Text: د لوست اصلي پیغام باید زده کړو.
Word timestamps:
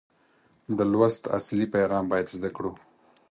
د 0.77 0.79
لوست 0.91 1.23
اصلي 1.37 1.65
پیغام 1.75 2.03
باید 2.11 2.27
زده 2.35 2.49
کړو. 2.55 2.71